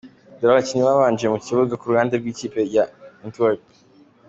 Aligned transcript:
Dore 0.37 0.51
abakinnyi 0.53 0.83
babanje 0.89 1.25
mu 1.33 1.37
kibuga 1.45 1.73
ku 1.79 1.85
ruhande 1.91 2.13
rw’ikipe 2.15 2.59
ya 2.75 2.83
Antwerp:. 3.25 3.63